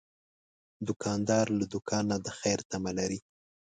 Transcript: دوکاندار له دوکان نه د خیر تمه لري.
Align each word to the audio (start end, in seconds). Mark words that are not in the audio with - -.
دوکاندار 0.87 1.45
له 1.59 1.65
دوکان 1.73 2.03
نه 2.11 2.17
د 2.25 2.27
خیر 2.39 2.59
تمه 2.71 2.91
لري. 2.97 3.19